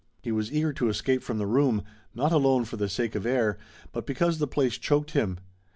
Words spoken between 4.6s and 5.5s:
choked him.